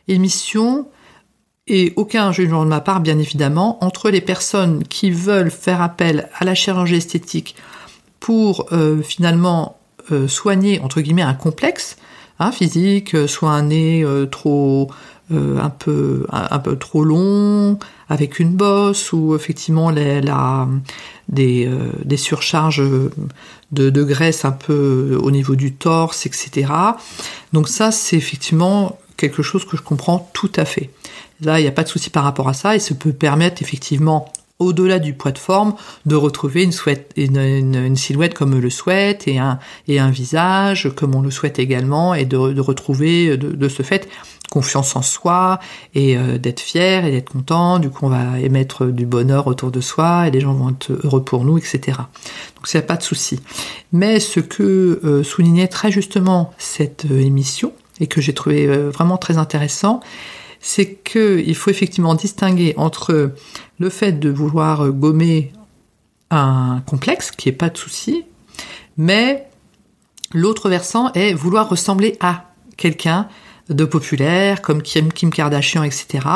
émission 0.08 0.88
et 1.68 1.94
aucun 1.96 2.32
jugement 2.32 2.66
de 2.66 2.70
ma 2.70 2.82
part, 2.82 3.00
bien 3.00 3.18
évidemment, 3.18 3.84
entre 3.84 4.10
les 4.10 4.22
personnes 4.22 4.84
qui 4.84 5.12
veulent 5.12 5.52
faire 5.52 5.82
appel 5.82 6.30
à 6.38 6.46
la 6.46 6.56
chirurgie 6.56 6.96
esthétique 6.96 7.56
pour 8.20 8.68
euh, 8.72 9.02
finalement 9.02 9.78
euh, 10.12 10.28
soigner 10.28 10.80
entre 10.80 11.02
guillemets 11.02 11.22
un 11.22 11.34
complexe 11.34 11.98
hein, 12.40 12.52
physique, 12.52 13.16
soit 13.28 13.52
un 13.52 13.64
nez 13.64 14.04
euh, 14.04 14.26
trop 14.26 14.90
un 15.34 15.70
peu 15.70 16.26
un, 16.30 16.60
peu 16.60 16.76
trop 16.76 17.06
long 17.06 17.80
avec 18.10 18.40
une 18.40 18.54
bosse 18.54 19.14
ou 19.14 19.34
effectivement 19.34 19.90
la, 19.90 20.68
des, 21.30 21.72
des 22.04 22.18
surcharges 22.18 22.84
de, 23.72 23.90
de 23.90 24.04
graisse 24.04 24.44
un 24.44 24.52
peu 24.52 25.18
au 25.24 25.32
niveau 25.32 25.56
du 25.56 25.72
torse, 25.72 26.26
etc. 26.26 26.74
Donc 27.54 27.70
ça, 27.70 27.94
c'est 27.94 28.18
effectivement 28.18 29.00
quelque 29.22 29.44
chose 29.44 29.66
que 29.66 29.78
je 29.78 29.82
comprends 29.82 30.30
tout 30.34 30.52
à 30.56 30.66
fait. 30.66 30.90
Là, 31.42 31.60
il 31.60 31.64
n'y 31.64 31.70
a 31.70 31.72
pas 31.72 31.84
de 31.84 31.88
souci 31.88 32.10
par 32.10 32.24
rapport 32.24 32.50
à 32.50 32.54
ça 32.54 32.76
et 32.76 32.80
ça 32.80 32.96
peut 32.96 33.14
permettre 33.14 33.62
effectivement 33.62 34.32
au-delà 34.60 35.00
du 35.00 35.14
poids 35.14 35.32
de 35.32 35.40
forme, 35.40 35.74
de 36.06 36.16
retrouver 36.16 36.64
une, 37.18 37.96
silhouette 37.96 38.34
comme 38.36 38.54
on 38.54 38.60
le 38.60 38.70
souhaite 38.70 39.28
et 39.28 39.40
un, 39.40 39.58
et 39.88 40.00
un 40.00 40.12
visage 40.12 40.92
comme 40.96 41.16
on 41.16 41.22
le 41.22 41.32
souhaite 41.32 41.58
également 41.58 42.14
et 42.14 42.26
de, 42.26 42.38
retrouver 42.60 43.38
de, 43.38 43.70
ce 43.70 43.82
fait 43.82 44.08
confiance 44.52 44.96
en 44.98 45.02
soi 45.02 45.60
et 45.96 46.18
euh, 46.18 46.38
d'être 46.38 46.60
fier 46.60 47.06
et 47.06 47.12
d'être 47.12 47.32
content. 47.32 47.80
Du 47.80 47.90
coup, 47.90 48.06
on 48.06 48.10
va 48.10 48.38
émettre 48.40 48.86
du 48.86 49.06
bonheur 49.06 49.48
autour 49.48 49.72
de 49.72 49.80
soi 49.80 50.28
et 50.28 50.32
les 50.32 50.42
gens 50.42 50.54
vont 50.54 50.70
être 50.72 50.92
heureux 51.04 51.24
pour 51.24 51.46
nous, 51.46 51.58
etc. 51.58 51.80
Donc, 51.98 52.72
il 52.72 52.76
n'y 52.76 52.84
a 52.84 52.86
pas 52.86 52.98
de 52.98 53.04
souci. 53.04 53.40
Mais 53.94 54.20
ce 54.20 54.42
que 54.42 55.00
euh, 55.06 55.24
soulignait 55.24 55.70
très 55.70 55.90
justement 55.90 56.54
cette 56.58 57.06
euh, 57.10 57.22
émission, 57.22 57.72
et 58.02 58.08
que 58.08 58.20
j'ai 58.20 58.34
trouvé 58.34 58.68
euh, 58.68 58.90
vraiment 58.90 59.18
très 59.18 59.38
intéressant, 59.38 60.02
c'est 60.60 60.96
qu'il 60.96 61.56
faut 61.56 61.70
effectivement 61.70 62.16
distinguer 62.16 62.74
entre 62.76 63.32
le 63.80 63.90
fait 63.90 64.12
de 64.12 64.30
vouloir 64.30 64.90
gommer 64.92 65.54
un 66.30 66.84
complexe, 66.86 67.32
qui 67.32 67.50
est 67.50 67.54
pas 67.54 67.70
de 67.70 67.78
souci, 67.78 68.26
mais 68.98 69.48
l'autre 70.34 70.70
versant 70.70 71.12
est 71.14 71.34
vouloir 71.34 71.70
ressembler 71.70 72.18
à 72.20 72.52
quelqu'un 72.78 73.28
de 73.70 73.86
populaire, 73.86 74.62
comme 74.62 74.82
Kim, 74.82 75.10
Kardashian, 75.12 75.84
etc., 75.84 76.28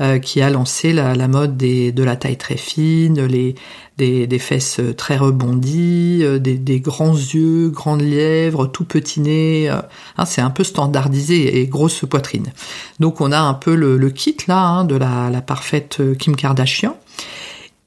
euh, 0.00 0.18
qui 0.18 0.40
a 0.40 0.50
lancé 0.50 0.92
la, 0.92 1.28
mode 1.28 1.56
de 1.56 2.02
la 2.02 2.16
taille 2.16 2.36
très 2.36 2.56
fine, 2.56 3.24
les, 3.26 3.54
des, 3.98 4.38
fesses 4.38 4.80
très 4.96 5.16
rebondies, 5.16 6.20
euh, 6.22 6.38
des, 6.38 6.80
grands 6.80 7.14
yeux, 7.14 7.68
grandes 7.68 8.02
lèvres, 8.02 8.66
tout 8.66 8.84
petit 8.84 9.20
nez. 9.20 9.70
Euh, 9.70 9.80
hein, 10.16 10.24
c'est 10.24 10.40
un 10.40 10.50
peu 10.50 10.64
standardisé 10.64 11.60
et 11.60 11.66
grosse 11.66 12.04
poitrine. 12.08 12.52
Donc 13.00 13.20
on 13.20 13.32
a 13.32 13.38
un 13.38 13.54
peu 13.54 13.74
le, 13.74 13.96
le 13.96 14.10
kit 14.10 14.36
là 14.48 14.64
hein, 14.64 14.84
de 14.84 14.96
la, 14.96 15.30
la 15.30 15.42
parfaite 15.42 16.00
Kim 16.18 16.36
Kardashian. 16.36 16.96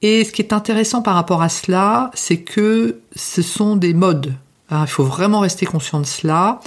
Et 0.01 0.23
ce 0.23 0.31
qui 0.31 0.41
est 0.41 0.53
intéressant 0.53 1.01
par 1.01 1.15
rapport 1.15 1.41
à 1.41 1.49
cela, 1.49 2.11
c'est 2.13 2.37
que 2.37 2.99
ce 3.15 3.41
sont 3.41 3.75
des 3.75 3.93
modes. 3.93 4.35
Hein, 4.69 4.83
il 4.83 4.89
faut 4.89 5.03
vraiment 5.03 5.39
rester 5.39 5.65
conscient 5.65 5.99
de 5.99 6.05
cela 6.05 6.59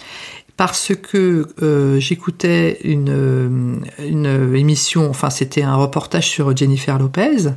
parce 0.58 0.92
que 0.92 1.46
euh, 1.62 2.00
j'écoutais 2.00 2.80
une, 2.82 3.10
euh, 3.10 3.76
une 4.00 4.56
émission, 4.56 5.08
enfin 5.08 5.30
c'était 5.30 5.62
un 5.62 5.76
reportage 5.76 6.28
sur 6.28 6.54
Jennifer 6.54 6.98
Lopez, 6.98 7.50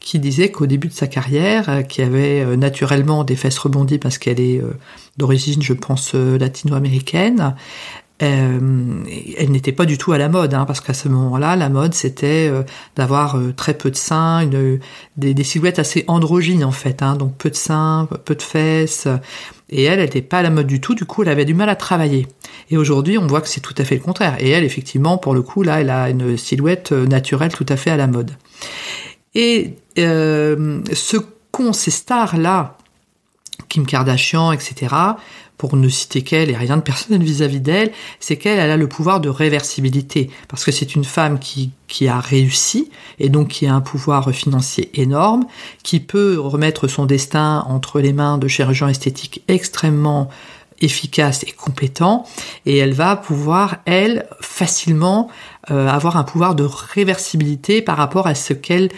qui 0.00 0.18
disait 0.18 0.50
qu'au 0.50 0.66
début 0.66 0.88
de 0.88 0.92
sa 0.92 1.06
carrière, 1.06 1.70
euh, 1.70 1.82
qui 1.82 2.02
avait 2.02 2.44
naturellement 2.58 3.24
des 3.24 3.36
fesses 3.36 3.58
rebondies 3.58 3.98
parce 3.98 4.18
qu'elle 4.18 4.38
est 4.38 4.60
d'origine, 5.16 5.62
je 5.62 5.72
pense, 5.72 6.12
latino-américaine, 6.12 7.54
euh, 8.22 9.02
elle 9.36 9.50
n'était 9.50 9.72
pas 9.72 9.84
du 9.84 9.98
tout 9.98 10.12
à 10.12 10.18
la 10.18 10.28
mode, 10.28 10.54
hein, 10.54 10.64
parce 10.64 10.80
qu'à 10.80 10.94
ce 10.94 11.08
moment-là, 11.08 11.56
la 11.56 11.68
mode 11.68 11.92
c'était 11.92 12.48
euh, 12.48 12.62
d'avoir 12.94 13.36
euh, 13.36 13.52
très 13.52 13.74
peu 13.74 13.90
de 13.90 13.96
seins, 13.96 14.48
des, 15.16 15.44
silhouettes 15.44 15.80
assez 15.80 16.04
androgynes 16.06 16.64
en 16.64 16.70
fait, 16.70 17.02
hein, 17.02 17.16
donc 17.16 17.36
peu 17.36 17.50
de 17.50 17.56
seins, 17.56 18.08
peu 18.24 18.34
de 18.34 18.42
fesses. 18.42 19.08
Et 19.70 19.84
elle, 19.84 19.98
elle 19.98 20.04
n'était 20.04 20.22
pas 20.22 20.38
à 20.38 20.42
la 20.42 20.50
mode 20.50 20.66
du 20.66 20.80
tout, 20.80 20.94
du 20.94 21.04
coup, 21.04 21.22
elle 21.22 21.30
avait 21.30 21.44
du 21.44 21.54
mal 21.54 21.68
à 21.68 21.76
travailler. 21.76 22.28
Et 22.70 22.76
aujourd'hui, 22.76 23.18
on 23.18 23.26
voit 23.26 23.40
que 23.40 23.48
c'est 23.48 23.60
tout 23.60 23.74
à 23.78 23.84
fait 23.84 23.96
le 23.96 24.02
contraire. 24.02 24.36
Et 24.38 24.50
elle, 24.50 24.64
effectivement, 24.64 25.16
pour 25.16 25.34
le 25.34 25.42
coup, 25.42 25.62
là, 25.62 25.80
elle 25.80 25.90
a 25.90 26.10
une 26.10 26.36
silhouette 26.36 26.92
naturelle 26.92 27.52
tout 27.52 27.66
à 27.68 27.76
fait 27.76 27.90
à 27.90 27.96
la 27.96 28.06
mode. 28.06 28.32
Et 29.34 29.76
ce 29.96 31.16
qu'ont 31.50 31.72
ces 31.72 31.90
stars-là, 31.90 32.76
Kim 33.68 33.86
Kardashian, 33.86 34.52
etc., 34.52 34.94
pour 35.62 35.76
ne 35.76 35.88
citer 35.88 36.22
qu'elle 36.22 36.50
et 36.50 36.56
rien 36.56 36.76
de 36.76 36.82
personnel 36.82 37.22
vis-à-vis 37.22 37.60
d'elle, 37.60 37.92
c'est 38.18 38.36
qu'elle 38.36 38.58
a 38.58 38.76
le 38.76 38.88
pouvoir 38.88 39.20
de 39.20 39.28
réversibilité, 39.28 40.28
parce 40.48 40.64
que 40.64 40.72
c'est 40.72 40.96
une 40.96 41.04
femme 41.04 41.38
qui, 41.38 41.70
qui 41.86 42.08
a 42.08 42.18
réussi, 42.18 42.90
et 43.20 43.28
donc 43.28 43.46
qui 43.46 43.68
a 43.68 43.72
un 43.72 43.80
pouvoir 43.80 44.32
financier 44.32 44.90
énorme, 45.00 45.44
qui 45.84 46.00
peut 46.00 46.36
remettre 46.36 46.88
son 46.88 47.06
destin 47.06 47.64
entre 47.68 48.00
les 48.00 48.12
mains 48.12 48.38
de 48.38 48.48
chirurgiens 48.48 48.88
esthétiques 48.88 49.44
extrêmement 49.46 50.30
efficaces 50.80 51.44
et 51.44 51.52
compétents, 51.52 52.24
et 52.66 52.78
elle 52.78 52.92
va 52.92 53.14
pouvoir, 53.14 53.76
elle, 53.84 54.26
facilement 54.40 55.28
euh, 55.70 55.86
avoir 55.86 56.16
un 56.16 56.24
pouvoir 56.24 56.56
de 56.56 56.64
réversibilité 56.64 57.82
par 57.82 57.98
rapport 57.98 58.26
à 58.26 58.34
ce 58.34 58.52
qu'elle 58.52 58.88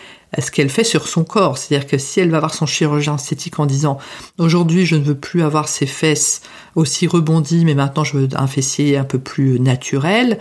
ce 0.41 0.51
qu'elle 0.51 0.69
fait 0.69 0.85
sur 0.85 1.09
son 1.09 1.25
corps. 1.25 1.59
C'est-à-dire 1.59 1.87
que 1.87 1.99
si 1.99 2.21
elle 2.21 2.31
va 2.31 2.41
voir 2.41 2.55
son 2.55 2.67
chirurgien 2.67 3.17
esthétique 3.17 3.59
en 3.59 3.67
disant 3.67 3.99
aujourd'hui 4.39 4.87
je 4.87 4.97
ne 4.97 5.03
veux 5.03 5.15
plus 5.15 5.43
avoir 5.43 5.69
ces 5.69 5.87
fesses 5.87 6.43
aussi 6.75 7.07
rebondies, 7.07 7.65
mais 7.65 7.75
maintenant 7.75 8.05
je 8.05 8.19
veux 8.19 8.29
un 8.35 8.47
fessier 8.47 8.97
un 8.97 9.05
peu 9.05 9.19
plus 9.19 9.61
naturel, 9.61 10.39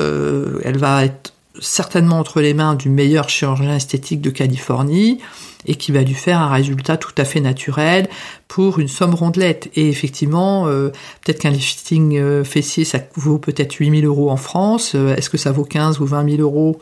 euh, 0.00 0.60
elle 0.64 0.78
va 0.78 1.04
être 1.04 1.32
certainement 1.58 2.18
entre 2.18 2.40
les 2.42 2.52
mains 2.52 2.74
du 2.74 2.90
meilleur 2.90 3.30
chirurgien 3.30 3.76
esthétique 3.76 4.20
de 4.20 4.28
Californie 4.28 5.18
et 5.64 5.74
qui 5.74 5.90
va 5.90 6.02
lui 6.02 6.14
faire 6.14 6.38
un 6.38 6.50
résultat 6.50 6.98
tout 6.98 7.14
à 7.16 7.24
fait 7.24 7.40
naturel 7.40 8.08
pour 8.46 8.78
une 8.78 8.88
somme 8.88 9.14
rondelette. 9.14 9.70
Et 9.74 9.88
effectivement, 9.88 10.68
euh, 10.68 10.90
peut-être 11.24 11.40
qu'un 11.40 11.50
lifting 11.50 12.18
euh, 12.18 12.44
fessier, 12.44 12.84
ça 12.84 12.98
vaut 13.14 13.38
peut-être 13.38 13.74
8000 13.74 14.04
euros 14.04 14.30
en 14.30 14.36
France. 14.36 14.94
Est-ce 14.94 15.30
que 15.30 15.38
ça 15.38 15.50
vaut 15.50 15.64
15 15.64 16.00
ou 16.00 16.06
20 16.06 16.36
000 16.36 16.42
euros 16.42 16.78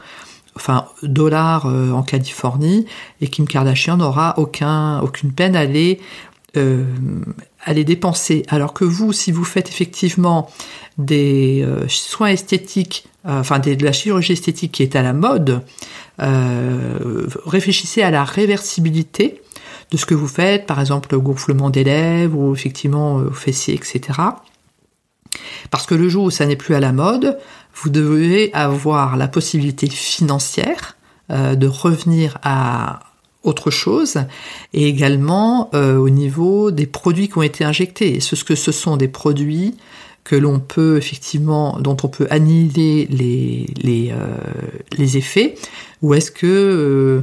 enfin 0.57 0.87
dollars 1.03 1.67
en 1.67 2.03
Californie 2.03 2.87
et 3.21 3.29
Kim 3.29 3.47
Kardashian 3.47 3.97
n'aura 3.97 4.39
aucun 4.39 5.01
aucune 5.01 5.33
peine 5.33 5.57
à 5.57 5.65
les 5.65 6.01
à 6.57 7.73
les 7.73 7.85
dépenser 7.85 8.45
alors 8.49 8.73
que 8.73 8.85
vous 8.85 9.13
si 9.13 9.33
vous 9.33 9.45
faites 9.45 9.69
effectivement 9.69 10.49
des 10.99 11.67
soins 11.89 12.29
esthétiques 12.29 13.09
enfin 13.25 13.59
de 13.59 13.85
la 13.85 13.93
chirurgie 13.93 14.35
esthétique 14.35 14.73
qui 14.73 14.85
est 14.85 14.95
à 14.95 15.03
la 15.03 15.13
mode 15.13 15.63
euh, 16.21 17.27
réfléchissez 17.45 18.03
à 18.03 18.11
la 18.11 18.25
réversibilité 18.25 19.41
de 19.91 19.97
ce 19.97 20.07
que 20.07 20.15
vous 20.15 20.29
faites, 20.29 20.67
par 20.67 20.81
exemple 20.81 21.09
le 21.13 21.21
gonflement 21.21 21.71
des 21.71 21.85
lèvres 21.85 22.39
ou 22.39 22.55
effectivement 22.55 23.19
euh, 23.19 23.29
au 23.29 23.33
fessier, 23.33 23.75
etc. 23.75 24.01
Parce 25.71 25.87
que 25.87 25.95
le 25.95 26.09
jour 26.09 26.25
où 26.25 26.31
ça 26.31 26.47
n'est 26.47 26.57
plus 26.57 26.75
à 26.75 26.81
la 26.81 26.93
mode, 26.93 27.39
vous 27.75 27.91
devez 27.91 28.53
avoir 28.53 29.17
la 29.17 29.29
possibilité 29.29 29.89
financière 29.89 30.97
euh, 31.31 31.55
de 31.55 31.67
revenir 31.67 32.39
à 32.43 33.01
autre 33.43 33.71
chose 33.71 34.17
et 34.73 34.89
également 34.89 35.71
au 35.75 36.09
niveau 36.09 36.71
des 36.71 36.87
produits 36.87 37.29
qui 37.29 37.37
ont 37.37 37.43
été 37.43 37.63
injectés. 37.63 38.19
Ce 38.21 38.43
que 38.43 38.55
ce 38.55 38.73
sont 38.73 38.97
des 38.97 39.09
produits 39.09 39.75
que 40.25 40.35
l'on 40.35 40.59
peut 40.59 40.97
effectivement, 40.97 41.79
dont 41.79 41.97
on 42.03 42.09
peut 42.09 42.27
annihiler 42.31 43.07
les, 43.11 43.67
les, 43.77 44.11
euh, 44.11 44.37
les 44.97 45.17
effets, 45.19 45.55
ou 46.03 46.15
est-ce 46.15 46.31
que 46.31 46.47
euh, 46.47 47.21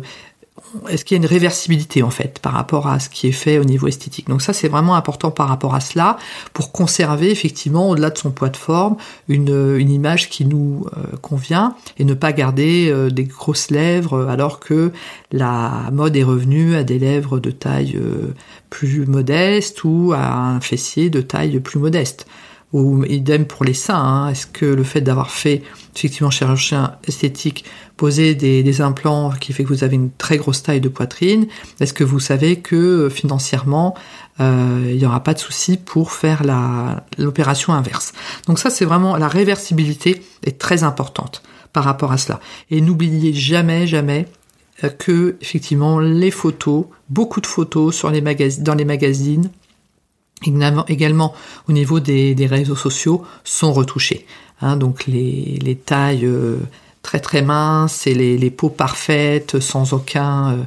est-ce 0.89 1.05
qu'il 1.05 1.15
y 1.15 1.19
a 1.19 1.23
une 1.23 1.29
réversibilité 1.29 2.03
en 2.03 2.09
fait 2.09 2.39
par 2.39 2.53
rapport 2.53 2.87
à 2.87 2.99
ce 2.99 3.09
qui 3.09 3.27
est 3.27 3.33
fait 3.33 3.57
au 3.57 3.63
niveau 3.63 3.87
esthétique? 3.87 4.27
Donc 4.27 4.41
ça 4.41 4.53
c'est 4.53 4.67
vraiment 4.67 4.95
important 4.95 5.31
par 5.31 5.47
rapport 5.47 5.75
à 5.75 5.79
cela 5.79 6.17
pour 6.53 6.71
conserver 6.71 7.31
effectivement 7.31 7.89
au-delà 7.89 8.09
de 8.09 8.17
son 8.17 8.31
poids 8.31 8.49
de 8.49 8.57
forme 8.57 8.97
une, 9.27 9.75
une 9.77 9.89
image 9.89 10.29
qui 10.29 10.45
nous 10.45 10.85
euh, 10.97 11.17
convient 11.21 11.75
et 11.97 12.05
ne 12.05 12.13
pas 12.13 12.31
garder 12.31 12.93
des 13.11 13.23
grosses 13.23 13.71
lèvres 13.71 14.27
alors 14.29 14.59
que 14.59 14.91
la 15.31 15.89
mode 15.91 16.15
est 16.15 16.23
revenue 16.23 16.75
à 16.75 16.83
des 16.83 16.99
lèvres 16.99 17.39
de 17.39 17.51
taille 17.51 17.99
plus 18.69 19.05
modeste 19.05 19.83
ou 19.83 20.13
à 20.15 20.33
un 20.33 20.59
fessier 20.61 21.09
de 21.09 21.21
taille 21.21 21.59
plus 21.59 21.79
modeste 21.79 22.27
ou 22.73 23.03
idem 23.05 23.45
pour 23.45 23.65
les 23.65 23.73
seins. 23.73 23.95
Hein. 23.95 24.29
Est-ce 24.29 24.47
que 24.47 24.65
le 24.65 24.83
fait 24.83 25.01
d'avoir 25.01 25.31
fait 25.31 25.61
effectivement 25.95 26.29
chirurgien 26.29 26.95
esthétique, 27.05 27.65
poser 27.97 28.33
des, 28.33 28.81
implants 28.81 29.31
qui 29.31 29.53
fait 29.53 29.63
que 29.63 29.69
vous 29.69 29.83
avez 29.83 29.95
une 29.95 30.11
très 30.11 30.37
grosse 30.37 30.63
taille 30.63 30.81
de 30.81 30.89
poitrine, 30.89 31.47
est-ce 31.79 31.93
que 31.93 32.03
vous 32.03 32.19
savez 32.19 32.59
que 32.59 32.75
euh, 32.75 33.09
financièrement 33.09 33.95
euh, 34.39 34.87
il 34.89 34.97
n'y 34.97 35.05
aura 35.05 35.21
pas 35.21 35.33
de 35.33 35.39
souci 35.39 35.77
pour 35.77 36.11
faire 36.11 36.43
l'opération 37.17 37.73
inverse? 37.73 38.13
Donc 38.47 38.59
ça 38.59 38.69
c'est 38.69 38.85
vraiment 38.85 39.17
la 39.17 39.27
réversibilité 39.27 40.23
est 40.43 40.57
très 40.57 40.83
importante 40.83 41.43
par 41.73 41.83
rapport 41.83 42.11
à 42.11 42.17
cela. 42.17 42.39
Et 42.69 42.81
n'oubliez 42.81 43.33
jamais 43.33 43.85
jamais 43.85 44.27
euh, 44.83 44.89
que 44.89 45.35
effectivement 45.41 45.99
les 45.99 46.31
photos, 46.31 46.85
beaucoup 47.09 47.41
de 47.41 47.47
photos 47.47 47.93
sur 47.93 48.09
les 48.09 48.21
dans 48.59 48.75
les 48.75 48.85
magazines 48.85 49.49
également 50.43 51.33
au 51.67 51.71
niveau 51.71 51.99
des, 51.99 52.47
réseaux 52.49 52.75
sociaux 52.75 53.23
sont 53.43 53.73
retouchés. 53.73 54.25
Hein, 54.61 54.77
donc 54.77 55.05
les, 55.07 55.79
tailles 55.85 56.25
euh, 56.25 56.57
très 57.01 57.19
très 57.19 57.41
minces 57.41 58.05
et 58.07 58.13
les, 58.13 58.51
peaux 58.51 58.69
parfaites, 58.69 59.59
sans 59.59 59.93
aucun, 59.93 60.51
euh, 60.51 60.63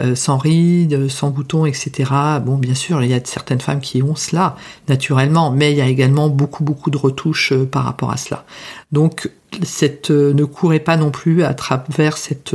euh, 0.00 0.14
sans 0.14 0.38
rides, 0.38 1.08
sans 1.08 1.30
boutons, 1.30 1.66
etc. 1.66 2.10
Bon, 2.44 2.56
bien 2.56 2.74
sûr, 2.74 3.02
il 3.02 3.10
y 3.10 3.14
a 3.14 3.20
certaines 3.24 3.60
femmes 3.60 3.80
qui 3.80 4.02
ont 4.02 4.16
cela 4.16 4.56
naturellement, 4.88 5.50
mais 5.50 5.72
il 5.72 5.78
y 5.78 5.82
a 5.82 5.88
également 5.88 6.28
beaucoup 6.28 6.64
beaucoup 6.64 6.90
de 6.90 6.98
retouches 6.98 7.52
par 7.54 7.84
rapport 7.84 8.10
à 8.10 8.16
cela. 8.16 8.44
Donc, 8.92 9.30
cette, 9.62 10.10
ne 10.10 10.44
courez 10.44 10.78
pas 10.80 10.96
non 10.96 11.10
plus 11.10 11.42
à 11.42 11.54
travers 11.54 12.16
cette 12.16 12.54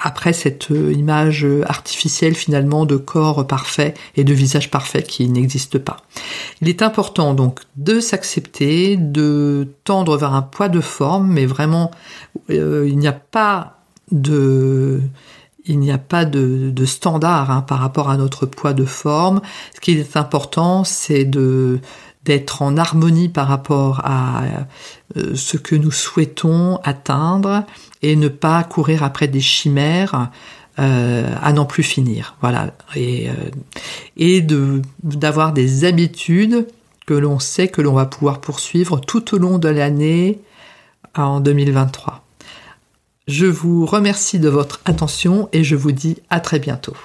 après 0.00 0.32
cette 0.32 0.70
euh, 0.70 0.92
image 0.92 1.46
artificielle 1.66 2.34
finalement 2.34 2.86
de 2.86 2.96
corps 2.96 3.46
parfait 3.46 3.94
et 4.16 4.24
de 4.24 4.32
visage 4.32 4.70
parfait 4.70 5.02
qui 5.02 5.28
n'existe 5.28 5.78
pas. 5.78 5.98
Il 6.60 6.68
est 6.68 6.82
important 6.82 7.34
donc 7.34 7.60
de 7.76 8.00
s'accepter, 8.00 8.96
de 8.96 9.68
tendre 9.84 10.16
vers 10.16 10.34
un 10.34 10.42
poids 10.42 10.68
de 10.68 10.80
forme, 10.80 11.32
mais 11.32 11.46
vraiment 11.46 11.90
euh, 12.50 12.86
il 12.88 12.98
n'y 12.98 13.08
a 13.08 13.12
pas 13.12 13.78
de 14.10 15.00
il 15.64 15.78
n'y 15.78 15.92
a 15.92 15.98
pas 15.98 16.24
de, 16.24 16.84
standard 16.84 17.50
hein, 17.50 17.62
par 17.62 17.78
rapport 17.78 18.10
à 18.10 18.16
notre 18.16 18.46
poids 18.46 18.72
de 18.72 18.84
forme. 18.84 19.40
Ce 19.74 19.80
qui 19.80 19.92
est 19.92 20.16
important, 20.16 20.82
c'est 20.82 21.24
de 21.24 21.78
d'être 22.24 22.62
en 22.62 22.76
harmonie 22.76 23.28
par 23.28 23.48
rapport 23.48 24.00
à 24.04 24.42
euh, 25.16 25.34
ce 25.34 25.56
que 25.56 25.74
nous 25.74 25.90
souhaitons 25.90 26.78
atteindre 26.84 27.64
et 28.02 28.16
ne 28.16 28.28
pas 28.28 28.62
courir 28.64 29.02
après 29.02 29.28
des 29.28 29.40
chimères 29.40 30.30
euh, 30.78 31.34
à 31.42 31.52
n'en 31.52 31.64
plus 31.64 31.82
finir. 31.82 32.36
Voilà. 32.40 32.74
Et, 32.94 33.28
euh, 33.28 33.32
et 34.16 34.40
de, 34.40 34.82
d'avoir 35.02 35.52
des 35.52 35.84
habitudes 35.84 36.66
que 37.06 37.14
l'on 37.14 37.38
sait 37.38 37.68
que 37.68 37.82
l'on 37.82 37.94
va 37.94 38.06
pouvoir 38.06 38.40
poursuivre 38.40 39.00
tout 39.00 39.34
au 39.34 39.38
long 39.38 39.58
de 39.58 39.68
l'année 39.68 40.40
en 41.16 41.40
2023. 41.40 42.24
Je 43.28 43.46
vous 43.46 43.86
remercie 43.86 44.38
de 44.38 44.48
votre 44.48 44.80
attention 44.84 45.48
et 45.52 45.62
je 45.64 45.76
vous 45.76 45.92
dis 45.92 46.18
à 46.30 46.40
très 46.40 46.58
bientôt. 46.58 46.96